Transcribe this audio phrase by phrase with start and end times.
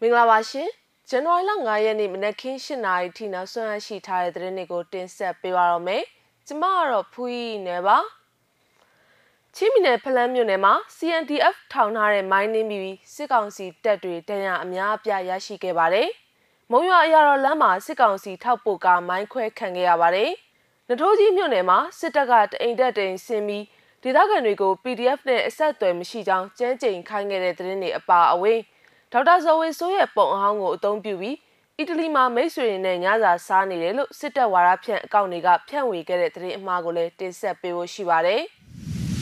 [0.00, 0.68] မင်္ဂလာပါရှင်
[1.08, 6.04] ဇန်နဝါရီလ9ရက်နေ့မနက်ခင်း7:00နာရီထိနောက်ဆုံးရရှိထားတဲ့သတင်းတွေကိုတင်ဆက်ပေးပါရမယ်
[6.46, 7.98] ကျမကတော့ဖူးရီနယ်ပါ
[9.54, 16.08] ချင်းမီနယ်ဖလန်းမြို့နယ်မှာ CNDF ထောင်ထားတဲ့မိုင်းနှင်းပြီးစစ်ကောင်စီတပ်တွေတန်ရအများအပြားရရှိခဲ့ပါတယ်
[16.70, 20.30] မုံရွာအရာတော်လမ်းမှာစစ်ကောင်စီထောက်ပို့ကမိုင်းခွဲခံခဲ့ရပါတယ်
[20.88, 23.64] နထိုးကြီးမြို့နယ်မှာစစ်တပ်ကတအိမ်တက်တိန်ဆင်းပြီး
[24.02, 28.60] ဒေသခံတွေကို PDF နဲ့အဆက်အသွယ်မရှိကြောင်းကြမ်းကြိမ်ခိုင်းခဲ့တဲ့သတင်းတွေအပါအဝင်
[29.16, 31.36] ဒေါက်တာဇော်ဝေဆိုးရဲ့ပုံအဟောင်းကိုအသုံးပြုပြီး
[31.78, 38.42] အီတလီမှာမိတ်ဆွေတွေနဲ့ညစာစားနေတယ်လို့စစ်တပ်ဝါဒဖြန့်အကောင့်တွေကဖြန့်ဝေခဲ့တဲ့သတင်းအမှားကိုလည်းတင်ဆက်ပေးဖို့ရှိပါတယ်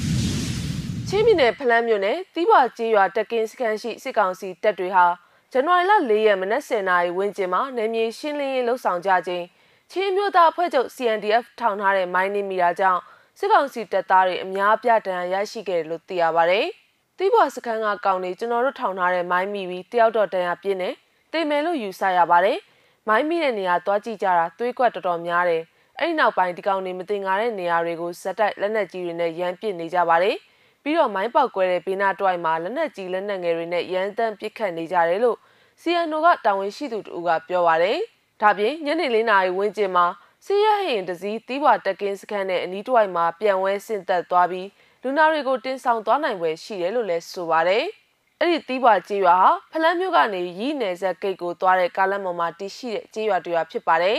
[1.08, 5.06] ။ချင်းပြည်နယ်ဖလန်းမြို့နယ်တီးပွားကျေးရွာတက်ကင်းစခန်းရှိစစ်ကောင်စီတပ်တွေဟာ
[5.52, 9.44] ဇန်နဝါရီလ၄ရက်မနက်10:00နာရီဝန်းကျင်မှာနယ်မြေရှင်းလင်းရေးလှုပ်ဆောင်ကြခြင်း
[9.90, 13.00] ချင်းမျိုးသားအဖွဲ့ချုပ် CNDF ထောင်ထားတဲ့မိုင်းနေမိတာကြောင့်
[13.38, 16.62] စစ်ကောင်စီတပ်သားတွေအများပြတန်းရရှိခဲ့တယ်လို့သိရပါဗျ။
[17.18, 20.90] တီးပွားစခန်းကကောင်းနေကျွန်တော်တို့ထောင်ထားတဲ့မိုင်းမိပြီးတယောက်တော့တန်းရပြင်းနေ
[21.32, 22.58] တိမ်မယ်လို့ယူဆရပါတယ်။
[23.08, 25.62] မိုင်းမိတဲ့နေရာသွားကြည့်ကြတာသွေးကွက်တော်တော်များတယ်။
[25.98, 30.36] အဲ့ဒီနောက်ပိုင်းဒီကောင်နေမတင်ငါတဲ့နေရာတွေကိုဇက်တိုက်လက်နက်ကြီးတွေနဲ့ရမ်းပစ်နေကြပါတယ်။
[30.82, 35.38] ပြီးတော့မိုင်းပေါက်ကွဲတဲ့ဘေးနားတွိုက်မှာလက်နက်ကြီးလက်နက်ငယ်တွေနဲ့ရမ်းတမ်းပစ်ခတ်နေကြတယ်လို့
[35.82, 37.98] CNO ကတာဝန်ရှိသူတို့ကပြောပါတယ်။
[38.42, 40.06] ဒါပြင်ညနေ၄နာရီဝန်းကျင်မှာ
[40.44, 44.68] စီးရဟရင်တစည်းတီးပွားတက်ကင်းစခန်းနဲ့အနီးတစ်ဝိုက်မှာပြန်ဝဲဆင့်သက်သွားပြီး
[45.04, 47.84] လူနာတွေကိုတင်ဆောင်သွားနိုင်ပွဲရှိတယ်လို့လည်းဆိုပါတယ်။
[48.40, 54.18] အဲ့ဒီတီးပွားကြေးရွာဟာဖလန်းမြို့ကနေရီးနယ်ဆက်ဂိတ်ကိုသွားတဲ့ကားလမ်းပေါ်မှာတည်ရှိတဲ့ကြေးရွာတစ်ရွာဖြစ်ပါတယ်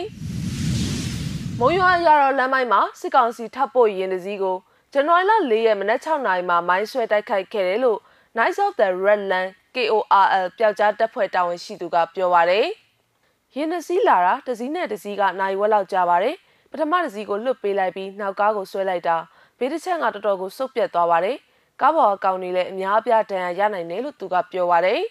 [1.59, 4.57] ။မုံရွာရတော်လမ်းမိုင်းမှာစစ်ကောင်စီထပ်ပို့ရင်တစည်းကို
[4.93, 7.99] ဇန်နဝါရီလ၄ရက်မနက်6နာရီမှာမိုင်းဆွဲတိုက်ခိုက်ခဲ့တယ်လို့
[8.35, 12.65] Knights of the Red Land KORL ပျောက်ကြားတပ်ဖွဲ့တာဝန်ရှိသူကပြောပါတယ်။
[13.55, 16.35] ရင်နှစီးလာတာတစည်းနဲ့တစည်းကနိုင်ဝက်လောက်ကြာပါတယ်
[16.71, 19.17] ပထမတစည်းကိုလွတ်ပေးလိုက်ပြီးနောက်ကားကိုဆွဲလိုက်တာ
[19.57, 21.37] ဘေးတစ်ချက်ကတော်တော်ကိုစုပ်ပြတ်သွားပါတယ်
[21.81, 25.01] ကားပေါ်အကောင်တွေလည်းအများအပြားဒဏ်ရာရနိုင်တယ်လို့သူကပြောပါတယ်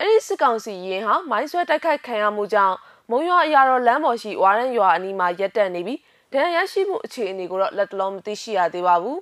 [0.00, 2.76] အဲ့ဒီစစ်ကောင်စီရင်ဟာမိုင်းဆွဲတိုက်ခိုက်ခံရမှုကြောင့်
[3.10, 5.98] မုံရွာအရာတော်လမ်းပေါ်ရှိဝါရန်ရွာအနီးမှာရက်တက်နေပြီး
[6.32, 9.18] ဒဏ်ရာရရှိမှုအခြေအနေကိုတော့လက်တလုံးမသိရှိရသေးပါဘူး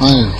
[0.00, 0.37] は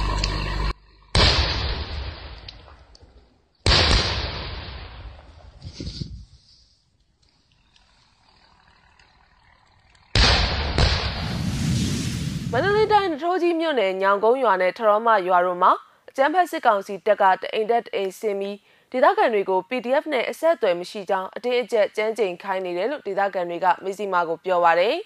[12.60, 15.72] န္တလေးတိုင်းထိုးကြီးမြို့နယ်ညောင်ကုန်းရွာနဲ့ထရောမရွာတို့မှာ
[16.10, 18.56] အကြမ်းဖက်စစ်ကောင်စီတပ်ကတအိမ်တက်အိမ်ဆင်းပြီး
[18.92, 24.96] ဒေသခံတွေကို PDF နဲ့အဆက်အသွယ်မရှိကြောင်းအတင်းအကျပ်ကြမ်းကြိမ်ခိုင်းနေတယ်လို့ဒေသခံတွေကမေစီမာကိုပြောပါရယ်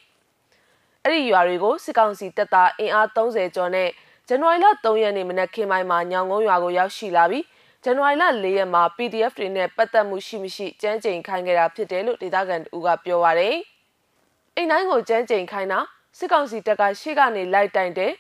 [1.03, 3.89] အဲ့ဒီရွာတွေကိုစစ်ကောင်စီတပ်သားအင်အား30ကျော်နဲ့
[4.29, 7.45] ဇန်နဝါရီလ3ရက်နေ့မနက်ခင်းပိုင်းမှာညောင်ကုန်းရွာကိုရောက်ရှိလာပြီး
[7.85, 13.57] ဇန်နဝါရီလ4ရက်မှာ PDF တွေနဲ့ပတ်သက်မှုရှိမရှိကြမ်းကြိမ်ခိုင်းခဲ့တာဖြစ်တယ်လို့ဒေသခံတူကပြောပါရယ်
[14.57, 15.81] အိမ်တိုင်းကိုကြမ်းကြိမ်ခိုင်းတာ
[16.19, 18.12] စစ်ကောင်စီတပ်ကရှေ့ကနေလိုက်တိုင်တယ်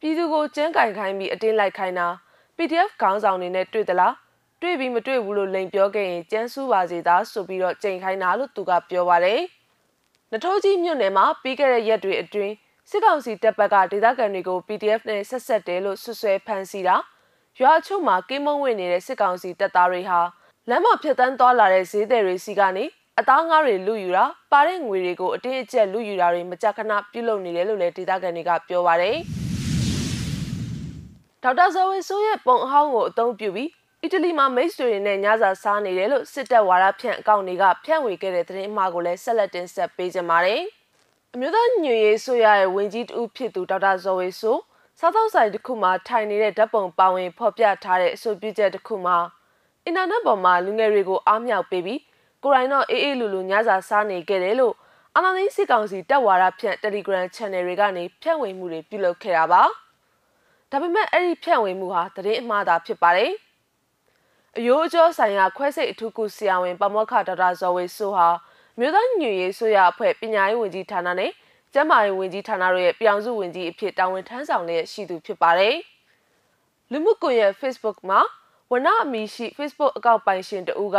[0.00, 2.08] ပြည်သူကိုကျန်းကင်ခိုင်းပြီးအတင်းလိုက်ခိုင်းတာ
[2.56, 4.14] PDF ခေါင်းဆောင်တွေနဲ့တွေ့သလား
[4.62, 9.40] တွေ့ပြီးမတွေ့ဘူးလို့လိန်ပြောခဲ့ရင်ကျန်းစူးပါစေသားဆိုပြီးတော့ကြိမ်ခိုင်းတာလို့သူကပြောပါတယ်။
[10.32, 12.54] နထိုးကြီးမြို့နယ်မှာပြီးခဲ့တဲ့ရက်တွေအတွင်း
[12.90, 16.96] စစ်ကောင်စီတပ်ဘက်ကဒေသခံတွေကို PDF နဲ့ဆက်ဆက်တယ်လို့ဆွဆွဲဖမ်းဆီးတာ
[17.60, 20.20] ရွာချို့မှာကင်းမုံဝင်နေတဲ့စစ်ကောင်စီတပ်သားတွေဟာ
[20.68, 22.84] လမ်းမဖြတ်တန်းသွားလာတဲ့ဈေးသည်တွေစီကနေ
[23.20, 29.16] အသားငါးတွေလူယူတာပါတဲ့ငွေတွေကိုအတင်းအကျပ်လူယူတာတွေမကြခဏပြုလုပ်နေတယ်လို့လည်းဒေသခံတွေကပြောပါတယ်
[31.42, 33.70] ဒေါက်တာဇော်ဝေဆိုးရဲ့ပုံအဟောင်းကိုအသုံးပြုပြီး
[34.02, 40.62] အီတလီမှာမိတ်ဆွေတွေနဲ့ညစာစားနေတယ်လို့စစ်တပ်ဝါဒဖြန့်အကောင့်တွေကဖြန့်ဝေခဲ့တဲ့သတင်းအမှားကိုလည်းဆက်လက်တင်ဆက်ပေးကြပါမယ်။
[41.34, 44.60] အမျိုးသားညွေရေးဆိုရရဲ့ဝင်ကြီးတူဖြစ်သူဒေါက်တာဇော်ဝေဆိုး
[44.98, 49.18] စားသောက်ဆိုင်တစ်ခုမှာထိုင်နေတဲ့ဓာတ်ပုံပါဝင်ဖော်ပြထားတဲ့အဆိုပြုချက်တစ်ခုမှာ
[49.84, 52.00] အင်တာနက်ပေါ်မှာလူငယ်တွေကိုအားမြောက်ပေးပြီး
[52.42, 54.74] ကိုရိုင်းတော့အေးအေးလူလူညစာစားနေခဲ့တယ်လို့
[55.16, 59.62] အနာသိန်းစစ်ကောင်စီတပ်ဝါဒဖြန့် Telegram Channel တွေကနေဖြန့်ဝေမှုတွေပြုလုပ်ခဲ့တာပါ။
[60.70, 63.32] ဒါပေမဲ့အဲ့ဒီဖြန့်ဝေမှုဟာသတင်းအမှားသာဖြစ်ပါတယ်။
[64.56, 68.28] အယိုးအကျော်ဆိုင်ရာခွဲစိတ်အထူးကုဆရာဝန်ပမောက္ခဒေါက်တာဇော်ဝေဆိုဟာ
[68.78, 71.32] မြို့သားညွေရေးဆိုရအဖွဲ့ပညာရေးဝန်ကြီးဌာနနဲ့
[71.72, 75.76] ကျန်းမာရေးဝန်ကြီးဌာနတို့ရဲ့ပြောင်စုဝန်ကြီးအဖြစ်တာဝန်ထမ်းဆောင်လျက်ရှိသူဖြစ်ပါတယ်။
[76.90, 78.20] လူမှုကွန်ရက် Facebook မှာ
[78.70, 80.98] ဝနအမီရှိ Facebook အကောင့်ပိုင်ရှင်တဦးက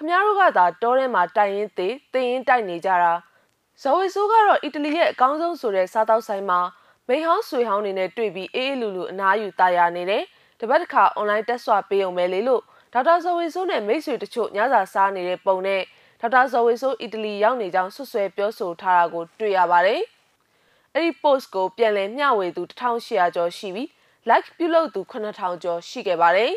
[0.00, 3.12] ခမားတို့ကသာတောထဲမှာတိုင်ရင်သေးသိရင်တိုက်နေကြတာ
[3.82, 6.60] ဇော်ဝေဆိုးကတော့အီတလီရဲ့အကောင်းဆုံးဆိုတဲ့စားတောက်ဆိုင်မှာ
[7.08, 10.24] မိဟောင်းဆွေဟောင်းနေနဲ့တွေ့ပြီးအေးအေးလူလူအနားယူတာယာနေတယ်
[10.60, 12.62] တပတ်တစ်ခါအွန်လိုင်းတက်ဆွပေးအောင်ပဲလေလို့
[12.92, 15.82] ဒေါက်တာဇော်ဝေဆိုးနဲ့မိတ်ဆွေတချို့ညစာစားနေတဲ့ပုံနဲ့
[16.20, 20.02] ဒေါက်တာဇော်ဝေဆိုးအီတလီရောက်နေကြောင်းဆွဆွဲပြောဆိုထားတာကိုတွေ့ရပါတယ်
[20.94, 23.88] အဲ့ဒီ post ကိုပြန်လည်မျှဝေသူ1800ကျော်ရှိပြီး
[24.30, 26.52] like ပြုလုပ်သူ9000ကျော်ရှိခဲ့ပါတယ်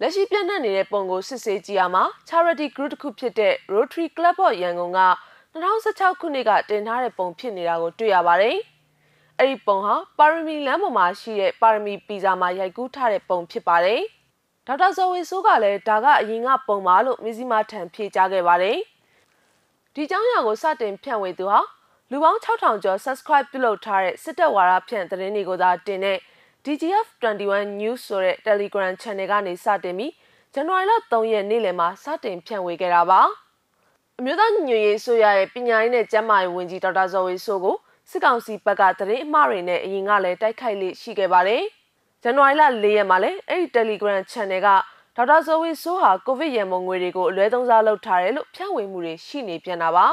[0.00, 5.00] လက်ရှိပြန့်နှံ့နေတဲ့ပုံကိုစစ်ဆေးကြည့်ရမှာ charity group တစ်ခုဖြစ်တဲ့ Rotary Club of ရန်ကုန်က
[5.54, 8.56] 2016ခုနှစ်ကတင်ထားတဲ့ပုံဖြစ်နေတာကိုတွေ့ရပါတယ်။
[9.38, 14.00] အဲ့ဒီပုံဟာပါရမီလမ်းပေါ်မှာရှိတဲ့ပါရမီပီဇာမှာရိုက်ကူးထားတဲ့ပုံဖြစ်ပါတယ်။
[14.66, 18.78] ဒေါက်တာဇော်ဝေဆိုးကလည်းဒါကအရင်ကပုံပါလို့မီဇီမာထံဖြေကြားခဲ့ပါတယ်။
[19.94, 21.60] ဒီကြောင်းရာကိုစတင်ဖြန့်ဝေသူဟာ
[22.10, 26.18] လူပေါင်း6000ကျော် subscribe ပြုလုပ်ထားတဲ့စစ်တပ်ဝါဒဖြန့်သတင်းတွေကိုသာတင်တဲ့
[26.66, 30.12] DGF 21 News ဆိုတဲ့ Telegram Channel ကနေစတင်ပြီး
[30.54, 33.20] ဇန်နဝါရီလ3ရက်နေ့လယ်မှာစတင်ဖြန့်ဝေခဲ့တာပါ
[34.18, 37.76] အမျိုးသားညီညွတ်ရေးဆိုရရဲ့ပညာရေးနဲ့ကျန်းမာရေးဝန်ကြီးဒေါက်တာဇော်ဝေဆိုကို
[38.10, 41.62] စစ်ကောင်စီဘက်ကသတင်းအမှားတွေနဲ့အရင်ကလည်းတိုက်ခိုက်လိရှိခဲ့ပါတယ်
[42.22, 44.68] ဇန်နဝါရီလ4ရက်မှာလည်းအဲ့ဒီ Telegram Channel က
[45.16, 50.06] ဒေါက်တာဇော်ဝေဆိုဟာကိုဗစ်ရန်ပုံငွေတွေကိုအလွဲသုံးစားလုပ်ထားတယ်လို့ဖြန့်ဝေမှုတွေရှိနေပြန်တာပါ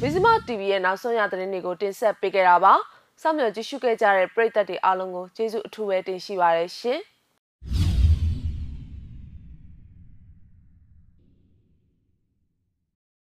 [0.00, 2.74] မဇ္ဈိမ TV ရဲ့နောက်ဆုံးရသတင်းတွေကိုတင်ဆက်ပေးခဲ့တာပါ
[3.20, 7.00] စောင့်မျှော်ကြည့်ရှုခဲ့ကြတဲ့ပရိသတ်တွေအားလုံးကိုကျေးဇူးအထူးပဲတင်ရှိပါရရှင်။